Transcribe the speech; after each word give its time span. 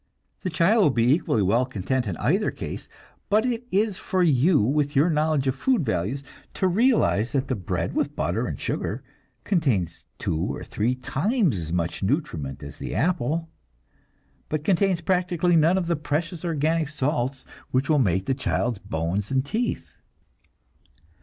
The 0.41 0.49
child 0.49 0.81
will 0.81 0.89
be 0.89 1.13
equally 1.13 1.43
well 1.43 1.63
content 1.63 2.07
in 2.07 2.17
either 2.17 2.49
case; 2.49 2.89
but 3.29 3.45
it 3.45 3.67
is 3.71 3.97
for 3.97 4.23
you, 4.23 4.59
with 4.59 4.95
your 4.95 5.11
knowledge 5.11 5.45
of 5.45 5.53
food 5.53 5.85
values, 5.85 6.23
to 6.55 6.67
realize 6.67 7.33
that 7.33 7.49
the 7.49 7.55
bread 7.55 7.93
with 7.93 8.15
butter 8.15 8.47
and 8.47 8.59
sugar 8.59 9.03
contains 9.43 10.07
two 10.17 10.35
or 10.39 10.63
three 10.63 10.95
times 10.95 11.55
as 11.57 11.71
much 11.71 12.01
nutriment 12.01 12.63
as 12.63 12.79
the 12.79 12.95
apple, 12.95 13.47
but 14.49 14.63
contains 14.63 15.01
practically 15.01 15.55
none 15.55 15.77
of 15.77 15.85
the 15.85 15.95
precious 15.95 16.43
organic 16.43 16.89
salts 16.89 17.45
which 17.69 17.87
will 17.87 17.99
make 17.99 18.25
the 18.25 18.33
child's 18.33 18.79
bones 18.79 19.29
and 19.29 19.45
teeth. 19.45 19.97